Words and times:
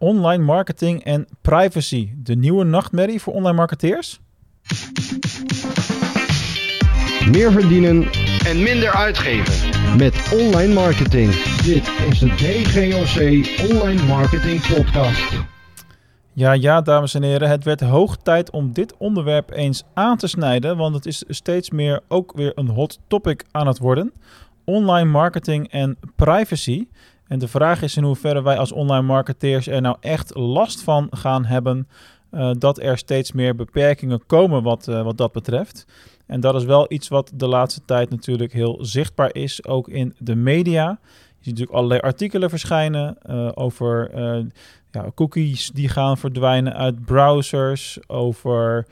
online 0.00 0.44
marketing 0.44 1.04
en 1.04 1.26
privacy. 1.40 2.12
De 2.16 2.36
nieuwe 2.36 2.64
nachtmerrie 2.64 3.20
voor 3.20 3.32
online 3.32 3.56
marketeers? 3.56 4.20
Meer 7.30 7.52
verdienen 7.52 8.08
en 8.46 8.62
minder 8.62 8.94
uitgeven. 8.94 9.68
met 9.98 10.32
online 10.32 10.74
marketing. 10.74 11.32
Dit 11.62 11.90
is 12.10 12.18
de 12.18 12.26
DGOC 12.26 13.20
Online 13.70 14.06
Marketing 14.06 14.74
Podcast. 14.74 15.32
Ja, 16.32 16.52
ja, 16.52 16.80
dames 16.80 17.14
en 17.14 17.22
heren. 17.22 17.48
Het 17.48 17.64
werd 17.64 17.80
hoog 17.80 18.16
tijd 18.16 18.50
om 18.50 18.72
dit 18.72 18.96
onderwerp 18.96 19.50
eens 19.50 19.84
aan 19.94 20.16
te 20.16 20.26
snijden, 20.26 20.76
want 20.76 20.94
het 20.94 21.06
is 21.06 21.24
steeds 21.28 21.70
meer 21.70 22.00
ook 22.08 22.32
weer 22.36 22.52
een 22.54 22.68
hot 22.68 22.98
topic 23.06 23.44
aan 23.50 23.66
het 23.66 23.78
worden. 23.78 24.12
Online 24.64 25.10
marketing 25.10 25.68
en 25.70 25.98
privacy. 26.16 26.86
En 27.30 27.38
de 27.38 27.48
vraag 27.48 27.82
is 27.82 27.96
in 27.96 28.02
hoeverre 28.02 28.42
wij 28.42 28.58
als 28.58 28.72
online 28.72 29.06
marketeers 29.06 29.66
er 29.66 29.80
nou 29.80 29.96
echt 30.00 30.34
last 30.34 30.82
van 30.82 31.06
gaan 31.10 31.44
hebben 31.44 31.88
eh, 32.30 32.50
dat 32.58 32.80
er 32.80 32.98
steeds 32.98 33.32
meer 33.32 33.54
beperkingen 33.54 34.26
komen 34.26 34.62
wat, 34.62 34.88
eh, 34.88 35.02
wat 35.02 35.18
dat 35.18 35.32
betreft. 35.32 35.86
En 36.26 36.40
dat 36.40 36.54
is 36.54 36.64
wel 36.64 36.92
iets 36.92 37.08
wat 37.08 37.32
de 37.34 37.46
laatste 37.46 37.80
tijd 37.84 38.10
natuurlijk 38.10 38.52
heel 38.52 38.78
zichtbaar 38.80 39.34
is, 39.34 39.64
ook 39.64 39.88
in 39.88 40.14
de 40.18 40.34
media. 40.34 40.98
Je 41.00 41.16
ziet 41.36 41.44
natuurlijk 41.44 41.76
allerlei 41.76 42.00
artikelen 42.00 42.50
verschijnen 42.50 43.16
eh, 43.22 43.48
over 43.54 44.10
ja, 44.90 45.10
cookies 45.14 45.70
die 45.70 45.88
gaan 45.88 46.18
verdwijnen 46.18 46.74
uit 46.74 47.04
browsers, 47.04 47.98
over 48.06 48.86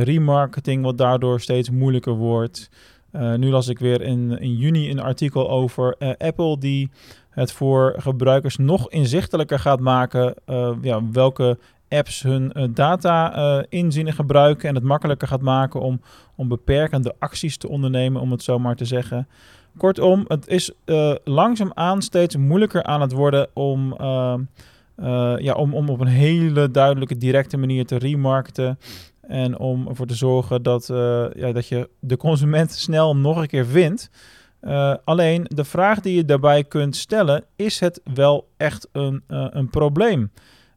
remarketing 0.00 0.82
wat 0.82 0.98
daardoor 0.98 1.40
steeds 1.40 1.70
moeilijker 1.70 2.12
wordt. 2.12 2.70
Eh, 3.14 3.34
nu 3.34 3.50
las 3.50 3.68
ik 3.68 3.78
weer 3.78 4.02
in, 4.02 4.38
in 4.38 4.56
juni 4.56 4.90
een 4.90 5.00
artikel 5.00 5.50
over 5.50 5.94
eh, 5.98 6.10
Apple 6.18 6.58
die 6.58 6.90
het 7.30 7.52
voor 7.52 7.94
gebruikers 7.96 8.56
nog 8.56 8.90
inzichtelijker 8.90 9.58
gaat 9.58 9.80
maken 9.80 10.34
eh, 10.44 10.72
ja, 10.82 11.10
welke 11.10 11.58
apps 11.88 12.22
hun 12.22 12.70
data 12.74 13.64
inzien 13.68 14.06
en 14.06 14.12
gebruiken 14.12 14.68
en 14.68 14.74
het 14.74 14.84
makkelijker 14.84 15.28
gaat 15.28 15.40
maken 15.40 15.80
om, 15.80 16.00
om 16.36 16.48
beperkende 16.48 17.14
acties 17.18 17.56
te 17.56 17.68
ondernemen, 17.68 18.20
om 18.20 18.30
het 18.30 18.42
zo 18.42 18.58
maar 18.58 18.76
te 18.76 18.84
zeggen. 18.84 19.28
Kortom, 19.76 20.24
het 20.28 20.48
is 20.48 20.72
langzaamaan 21.24 22.02
steeds 22.02 22.36
moeilijker 22.36 22.82
aan 22.82 23.00
het 23.00 23.12
worden 23.12 23.48
om, 23.52 23.96
ja, 25.38 25.52
om, 25.52 25.74
om 25.74 25.88
op 25.88 26.00
een 26.00 26.06
hele 26.06 26.70
duidelijke, 26.70 27.16
directe 27.16 27.56
manier 27.56 27.86
te 27.86 27.96
remarketen. 27.96 28.78
En 29.28 29.58
om 29.58 29.88
ervoor 29.88 30.06
te 30.06 30.14
zorgen 30.14 30.62
dat, 30.62 30.90
eh, 30.90 31.26
ja, 31.34 31.52
dat 31.52 31.68
je 31.68 31.88
de 32.00 32.16
consument 32.16 32.72
snel 32.72 33.16
nog 33.16 33.36
een 33.36 33.46
keer 33.46 33.66
vindt. 33.66 34.10
Eh, 34.60 34.94
alleen 35.04 35.46
de 35.48 35.64
vraag 35.64 36.00
die 36.00 36.14
je 36.14 36.24
daarbij 36.24 36.64
kunt 36.64 36.96
stellen, 36.96 37.44
is 37.56 37.80
het 37.80 38.00
wel 38.14 38.48
echt 38.56 38.88
een, 38.92 39.22
eh, 39.26 39.46
een 39.50 39.70
probleem? 39.70 40.30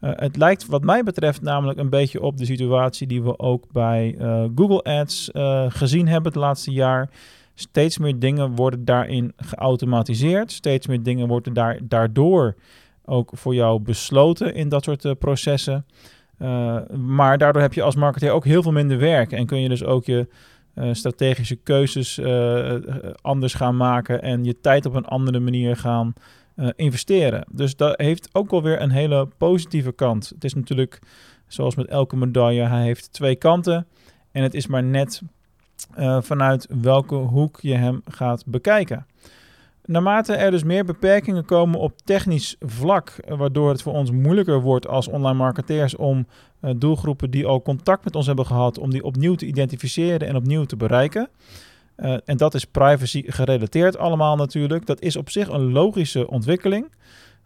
Het 0.00 0.36
lijkt 0.36 0.66
wat 0.66 0.82
mij 0.82 1.02
betreft 1.02 1.42
namelijk 1.42 1.78
een 1.78 1.90
beetje 1.90 2.22
op 2.22 2.36
de 2.36 2.44
situatie 2.44 3.06
die 3.06 3.22
we 3.22 3.38
ook 3.38 3.72
bij 3.72 4.16
Google 4.54 4.82
Ads 4.82 5.30
gezien 5.68 6.08
hebben 6.08 6.32
het 6.32 6.40
laatste 6.40 6.70
jaar. 6.70 7.10
Steeds 7.54 7.98
meer 7.98 8.18
dingen 8.18 8.54
worden 8.54 8.84
daarin 8.84 9.32
geautomatiseerd. 9.36 10.52
Steeds 10.52 10.86
meer 10.86 11.02
dingen 11.02 11.28
worden 11.28 11.52
daar, 11.52 11.78
daardoor 11.82 12.54
ook 13.04 13.30
voor 13.32 13.54
jou 13.54 13.80
besloten 13.80 14.54
in 14.54 14.68
dat 14.68 14.84
soort 14.84 15.18
processen. 15.18 15.86
Uh, 16.42 16.76
maar 16.96 17.38
daardoor 17.38 17.62
heb 17.62 17.72
je 17.72 17.82
als 17.82 17.94
marketeer 17.94 18.30
ook 18.30 18.44
heel 18.44 18.62
veel 18.62 18.72
minder 18.72 18.98
werk. 18.98 19.32
En 19.32 19.46
kun 19.46 19.60
je 19.60 19.68
dus 19.68 19.84
ook 19.84 20.04
je 20.04 20.28
uh, 20.74 20.88
strategische 20.92 21.56
keuzes 21.56 22.18
uh, 22.18 22.74
anders 23.20 23.54
gaan 23.54 23.76
maken. 23.76 24.22
En 24.22 24.44
je 24.44 24.60
tijd 24.60 24.86
op 24.86 24.94
een 24.94 25.04
andere 25.04 25.40
manier 25.40 25.76
gaan 25.76 26.12
investeren. 26.76 27.46
Dus 27.50 27.76
dat 27.76 28.00
heeft 28.00 28.28
ook 28.32 28.50
wel 28.50 28.62
weer 28.62 28.80
een 28.80 28.90
hele 28.90 29.28
positieve 29.38 29.92
kant. 29.92 30.28
Het 30.28 30.44
is 30.44 30.54
natuurlijk, 30.54 30.98
zoals 31.46 31.74
met 31.74 31.86
elke 31.86 32.16
medaille, 32.16 32.62
hij 32.62 32.82
heeft 32.82 33.12
twee 33.12 33.36
kanten. 33.36 33.86
En 34.32 34.42
het 34.42 34.54
is 34.54 34.66
maar 34.66 34.82
net 34.82 35.22
vanuit 36.20 36.66
welke 36.82 37.14
hoek 37.14 37.58
je 37.60 37.74
hem 37.74 38.02
gaat 38.04 38.46
bekijken. 38.46 39.06
Naarmate 39.84 40.34
er 40.34 40.50
dus 40.50 40.64
meer 40.64 40.84
beperkingen 40.84 41.44
komen 41.44 41.80
op 41.80 41.92
technisch 42.04 42.56
vlak, 42.60 43.14
waardoor 43.28 43.68
het 43.68 43.82
voor 43.82 43.92
ons 43.92 44.10
moeilijker 44.10 44.60
wordt 44.60 44.88
als 44.88 45.08
online 45.08 45.38
marketeers 45.38 45.96
om 45.96 46.26
uh, 46.60 46.70
doelgroepen 46.76 47.30
die 47.30 47.46
al 47.46 47.62
contact 47.62 48.04
met 48.04 48.16
ons 48.16 48.26
hebben 48.26 48.46
gehad, 48.46 48.78
om 48.78 48.90
die 48.90 49.04
opnieuw 49.04 49.34
te 49.34 49.46
identificeren 49.46 50.28
en 50.28 50.36
opnieuw 50.36 50.64
te 50.64 50.76
bereiken. 50.76 51.28
Uh, 51.96 52.16
en 52.24 52.36
dat 52.36 52.54
is 52.54 52.64
privacy 52.64 53.22
gerelateerd 53.26 53.98
allemaal 53.98 54.36
natuurlijk. 54.36 54.86
Dat 54.86 55.00
is 55.00 55.16
op 55.16 55.30
zich 55.30 55.48
een 55.48 55.72
logische 55.72 56.28
ontwikkeling. 56.28 56.90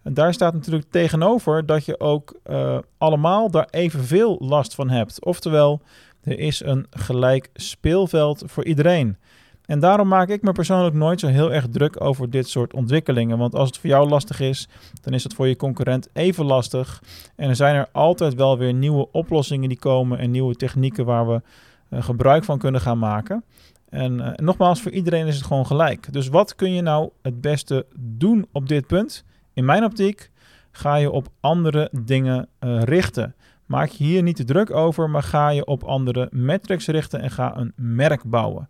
En 0.03 0.15
daar 0.15 0.35
staat 0.35 0.55
natuurlijk 0.55 0.91
tegenover 0.91 1.67
dat 1.67 1.85
je 1.85 2.01
ook 2.01 2.35
uh, 2.51 2.79
allemaal 2.99 3.51
daar 3.51 3.69
evenveel 3.71 4.37
last 4.41 4.75
van 4.75 4.91
hebt. 4.91 5.25
Oftewel, 5.25 5.81
er 6.23 6.39
is 6.39 6.65
een 6.65 6.87
gelijk 6.91 7.49
speelveld 7.55 8.43
voor 8.47 8.65
iedereen. 8.65 9.17
En 9.67 9.81
daarom 9.81 10.09
maak 10.09 10.29
ik 10.29 10.43
me 10.43 10.53
persoonlijk 10.53 10.95
nooit 10.95 11.21
zo 11.21 11.27
heel 11.27 11.53
erg 11.53 11.69
druk 11.69 12.01
over 12.01 12.31
dit 12.31 12.49
soort 12.49 12.73
ontwikkelingen. 12.73 13.39
Want 13.39 13.55
als 13.55 13.69
het 13.69 13.79
voor 13.79 13.91
jou 13.91 14.09
lastig 14.09 14.41
is, 14.41 14.69
dan 15.03 15.13
is 15.13 15.23
het 15.23 15.35
voor 15.35 15.47
je 15.47 15.57
concurrent 15.57 16.09
even 16.13 16.45
lastig. 16.45 17.03
En 17.37 17.49
er 17.49 17.57
zijn 17.57 17.75
er 17.75 17.89
altijd 17.93 18.35
wel 18.35 18.59
weer 18.59 18.75
nieuwe 18.75 19.09
oplossingen 19.13 19.69
die 19.69 19.79
komen 19.79 20.19
en 20.19 20.31
nieuwe 20.31 20.55
technieken 20.55 21.05
waar 21.05 21.29
we 21.29 21.43
uh, 21.91 22.03
gebruik 22.03 22.45
van 22.45 22.59
kunnen 22.59 22.81
gaan 22.81 22.99
maken. 22.99 23.45
En 23.89 24.13
uh, 24.13 24.29
nogmaals, 24.35 24.83
voor 24.83 24.93
iedereen 24.93 25.27
is 25.27 25.37
het 25.37 25.45
gewoon 25.45 25.67
gelijk. 25.67 26.13
Dus 26.13 26.29
wat 26.29 26.55
kun 26.55 26.73
je 26.73 26.83
nou 26.83 27.11
het 27.23 27.41
beste 27.41 27.87
doen 27.99 28.47
op 28.53 28.69
dit 28.69 28.87
punt? 28.87 29.25
In 29.53 29.65
mijn 29.65 29.85
optiek 29.85 30.31
ga 30.71 30.97
je 30.97 31.11
op 31.11 31.29
andere 31.41 31.89
dingen 31.93 32.49
uh, 32.61 32.83
richten. 32.83 33.35
Maak 33.67 33.89
je 33.89 34.05
hier 34.05 34.23
niet 34.23 34.37
te 34.37 34.45
druk 34.45 34.71
over, 34.71 35.11
maar 35.11 35.23
ga 35.23 35.49
je 35.49 35.65
op 35.65 35.85
andere 35.85 36.29
metrics 36.31 36.87
richten 36.87 37.21
en 37.21 37.31
ga 37.31 37.57
een 37.57 37.73
merk 37.77 38.25
bouwen. 38.25 38.69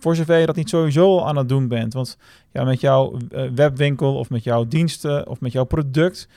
Voor 0.00 0.16
zover 0.16 0.38
je 0.38 0.46
dat 0.46 0.56
niet 0.56 0.68
sowieso 0.68 1.20
aan 1.20 1.36
het 1.36 1.48
doen 1.48 1.68
bent. 1.68 1.92
Want 1.92 2.18
ja, 2.52 2.64
met 2.64 2.80
jouw 2.80 3.16
webwinkel 3.54 4.16
of 4.16 4.30
met 4.30 4.44
jouw 4.44 4.64
diensten 4.64 5.28
of 5.28 5.40
met 5.40 5.52
jouw 5.52 5.64
product 5.64 6.28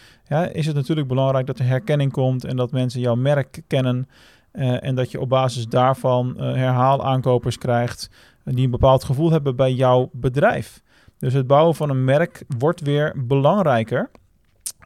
is 0.52 0.66
het 0.66 0.76
natuurlijk 0.76 1.08
belangrijk 1.08 1.48
dat 1.48 1.60
er 1.60 1.66
herkenning 1.66 2.12
komt 2.12 2.44
en 2.44 2.56
dat 2.56 2.72
mensen 2.72 3.00
jouw 3.00 3.16
merk 3.16 3.62
kennen. 3.68 4.08
Uh, 4.54 4.84
en 4.84 4.96
dat 4.96 5.12
je 5.12 5.20
op 5.20 5.30
basis 5.30 5.68
daarvan 5.68 6.34
uh, 6.38 6.42
herhaalaankopers 6.42 7.58
krijgt 7.58 8.10
die 8.44 8.66
een 8.66 8.72
bepaald 8.72 9.04
gevoel 9.04 9.32
hebben 9.32 9.56
bij 9.56 9.74
jouw 9.74 10.10
bedrijf. 10.14 10.82
Dus 11.18 11.34
het 11.34 11.48
bouwen 11.48 11.76
van 11.76 11.90
een 11.90 12.04
merk 12.04 12.44
wordt 12.58 12.82
weer 12.82 13.14
belangrijker. 13.18 14.10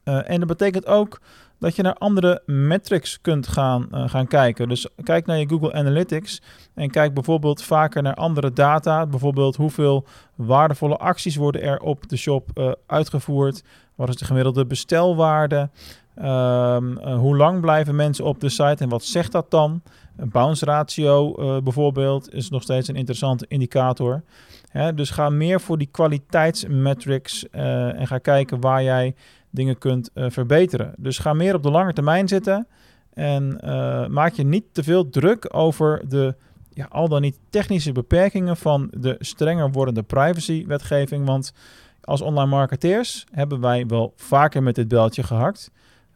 En 0.03 0.39
dat 0.39 0.47
betekent 0.47 0.85
ook 0.85 1.21
dat 1.63 1.75
je 1.75 1.81
naar 1.81 1.97
andere 1.97 2.41
metrics 2.45 3.21
kunt 3.21 3.47
gaan, 3.47 3.87
uh, 3.91 4.09
gaan 4.09 4.27
kijken. 4.27 4.69
Dus 4.69 4.87
kijk 5.03 5.25
naar 5.25 5.37
je 5.37 5.47
Google 5.47 5.73
Analytics 5.73 6.41
en 6.73 6.89
kijk 6.89 7.13
bijvoorbeeld 7.13 7.63
vaker 7.63 8.01
naar 8.01 8.13
andere 8.13 8.53
data. 8.53 9.05
Bijvoorbeeld 9.05 9.55
hoeveel 9.55 10.05
waardevolle 10.35 10.97
acties 10.97 11.35
worden 11.35 11.61
er 11.61 11.79
op 11.79 12.09
de 12.09 12.17
shop 12.17 12.49
uh, 12.55 12.71
uitgevoerd. 12.87 13.63
Wat 13.95 14.09
is 14.09 14.15
de 14.15 14.25
gemiddelde 14.25 14.65
bestelwaarde? 14.65 15.69
Um, 16.17 16.25
uh, 16.25 17.17
hoe 17.17 17.37
lang 17.37 17.61
blijven 17.61 17.95
mensen 17.95 18.25
op 18.25 18.39
de 18.39 18.49
site 18.49 18.83
en 18.83 18.89
wat 18.89 19.03
zegt 19.03 19.31
dat 19.31 19.51
dan? 19.51 19.81
Een 20.17 20.29
bounce 20.29 20.65
ratio 20.65 21.33
bijvoorbeeld 21.61 22.33
is 22.33 22.49
nog 22.49 22.61
steeds 22.61 22.87
een 22.87 22.95
interessante 22.95 23.45
indicator. 23.47 24.23
Hè, 24.69 24.93
dus 24.93 25.09
ga 25.09 25.29
meer 25.29 25.61
voor 25.61 25.77
die 25.77 25.89
kwaliteitsmetrics 25.91 27.45
uh, 27.51 27.99
en 27.99 28.07
ga 28.07 28.17
kijken 28.17 28.59
waar 28.59 28.83
jij 28.83 29.15
dingen 29.53 29.77
kunt 29.77 30.09
uh, 30.13 30.25
verbeteren. 30.29 30.93
Dus 30.97 31.17
ga 31.17 31.33
meer 31.33 31.55
op 31.55 31.63
de 31.63 31.71
lange 31.71 31.93
termijn 31.93 32.27
zitten 32.27 32.67
en 33.13 33.59
uh, 33.63 34.07
maak 34.07 34.33
je 34.33 34.43
niet 34.43 34.63
te 34.71 34.83
veel 34.83 35.09
druk 35.09 35.55
over 35.55 36.01
de 36.09 36.35
ja, 36.73 36.87
al 36.89 37.07
dan 37.07 37.21
niet 37.21 37.39
technische 37.49 37.91
beperkingen 37.91 38.57
van 38.57 38.91
de 38.97 39.15
strenger 39.19 39.71
wordende 39.71 40.03
privacywetgeving. 40.03 41.25
Want 41.25 41.53
als 42.01 42.21
online 42.21 42.49
marketeers 42.49 43.25
hebben 43.31 43.59
wij 43.59 43.85
wel 43.85 44.13
vaker 44.15 44.63
met 44.63 44.75
dit 44.75 44.87
beltje 44.87 45.23
gehakt. 45.23 45.71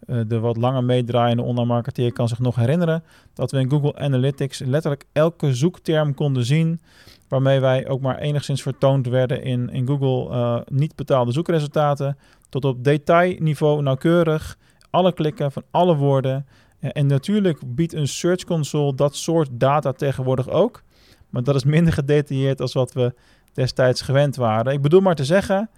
Uh, 0.05 0.21
de 0.27 0.39
wat 0.39 0.57
langer 0.57 0.83
meedraaiende 0.83 1.43
online 1.43 1.67
marketeer 1.67 2.13
kan 2.13 2.27
zich 2.27 2.39
nog 2.39 2.55
herinneren 2.55 3.03
dat 3.33 3.51
we 3.51 3.59
in 3.59 3.69
Google 3.69 3.95
Analytics 3.95 4.59
letterlijk 4.59 5.05
elke 5.11 5.53
zoekterm 5.53 6.13
konden 6.13 6.45
zien 6.45 6.81
waarmee 7.27 7.59
wij 7.59 7.87
ook 7.87 8.01
maar 8.01 8.17
enigszins 8.17 8.61
vertoond 8.61 9.07
werden 9.07 9.43
in, 9.43 9.69
in 9.69 9.87
Google 9.87 10.65
niet 10.71 10.95
betaalde 10.95 11.31
zoekresultaten, 11.31 12.17
tot 12.49 12.65
op 12.65 12.83
detailniveau 12.83 13.81
nauwkeurig, 13.81 14.57
alle 14.89 15.13
klikken 15.13 15.51
van 15.51 15.63
alle 15.71 15.95
woorden. 15.95 16.47
En, 16.79 16.91
en 16.91 17.07
natuurlijk 17.07 17.75
biedt 17.75 17.93
een 17.93 18.07
Search 18.07 18.43
Console 18.43 18.95
dat 18.95 19.15
soort 19.15 19.49
data 19.51 19.91
tegenwoordig 19.91 20.49
ook, 20.49 20.83
maar 21.29 21.43
dat 21.43 21.55
is 21.55 21.63
minder 21.63 21.93
gedetailleerd 21.93 22.61
als 22.61 22.73
wat 22.73 22.93
we 22.93 23.13
destijds 23.53 24.01
gewend 24.01 24.35
waren. 24.35 24.73
Ik 24.73 24.81
bedoel 24.81 25.01
maar 25.01 25.15
te 25.15 25.25
zeggen, 25.25 25.69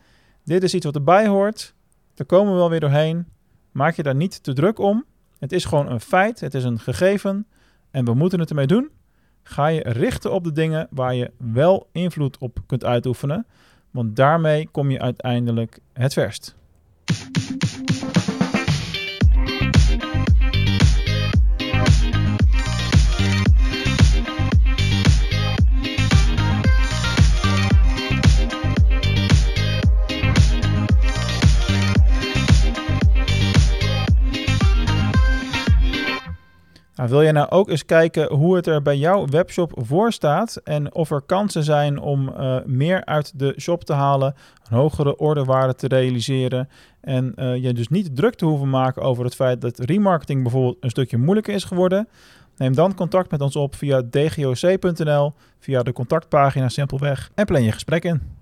dit 0.43 0.63
is 0.63 0.73
iets 0.73 0.85
wat 0.85 0.95
erbij 0.95 1.27
hoort, 1.27 1.73
daar 2.13 2.27
komen 2.27 2.53
we 2.53 2.59
wel 2.59 2.69
weer 2.69 2.79
doorheen. 2.79 3.27
Maak 3.71 3.95
je 3.95 4.03
daar 4.03 4.15
niet 4.15 4.43
te 4.43 4.53
druk 4.53 4.79
om. 4.79 5.05
Het 5.39 5.51
is 5.51 5.65
gewoon 5.65 5.89
een 5.89 6.01
feit, 6.01 6.39
het 6.39 6.53
is 6.53 6.63
een 6.63 6.79
gegeven 6.79 7.47
en 7.91 8.05
we 8.05 8.13
moeten 8.13 8.39
het 8.39 8.49
ermee 8.49 8.67
doen 8.67 8.89
ga 9.49 9.67
je 9.67 9.83
richten 9.83 10.31
op 10.31 10.43
de 10.43 10.51
dingen 10.51 10.87
waar 10.89 11.15
je 11.15 11.31
wel 11.37 11.89
invloed 11.91 12.37
op 12.37 12.59
kunt 12.65 12.85
uitoefenen. 12.85 13.45
Want 13.91 14.15
daarmee 14.15 14.67
kom 14.71 14.91
je 14.91 14.99
uiteindelijk 14.99 15.79
het 15.93 16.13
verst. 16.13 16.55
Wil 37.09 37.21
je 37.21 37.31
nou 37.31 37.49
ook 37.49 37.69
eens 37.69 37.85
kijken 37.85 38.33
hoe 38.33 38.55
het 38.55 38.67
er 38.67 38.81
bij 38.81 38.97
jouw 38.97 39.27
webshop 39.27 39.71
voor 39.75 40.11
staat 40.11 40.55
en 40.63 40.93
of 40.93 41.11
er 41.11 41.21
kansen 41.21 41.63
zijn 41.63 41.99
om 41.99 42.29
uh, 42.29 42.57
meer 42.65 43.05
uit 43.05 43.39
de 43.39 43.53
shop 43.59 43.83
te 43.83 43.93
halen, 43.93 44.35
een 44.69 44.77
hogere 44.77 45.17
orderwaarde 45.17 45.75
te 45.75 45.87
realiseren 45.87 46.69
en 47.01 47.33
uh, 47.35 47.55
je 47.55 47.73
dus 47.73 47.87
niet 47.87 48.15
druk 48.15 48.35
te 48.35 48.45
hoeven 48.45 48.69
maken 48.69 49.01
over 49.01 49.23
het 49.23 49.35
feit 49.35 49.61
dat 49.61 49.79
remarketing 49.79 50.41
bijvoorbeeld 50.43 50.77
een 50.79 50.89
stukje 50.89 51.17
moeilijker 51.17 51.53
is 51.53 51.63
geworden? 51.63 52.07
Neem 52.57 52.75
dan 52.75 52.95
contact 52.95 53.31
met 53.31 53.41
ons 53.41 53.55
op 53.55 53.75
via 53.75 54.01
dgoc.nl, 54.09 55.33
via 55.59 55.83
de 55.83 55.93
contactpagina 55.93 56.69
simpelweg 56.69 57.31
en 57.35 57.45
plan 57.45 57.63
je 57.63 57.71
gesprek 57.71 58.03
in. 58.03 58.37